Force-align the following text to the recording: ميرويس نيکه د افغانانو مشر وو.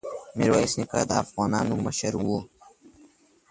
ميرويس 0.37 0.73
نيکه 0.79 0.99
د 1.09 1.11
افغانانو 1.23 1.73
مشر 1.85 2.13
وو. 2.17 2.39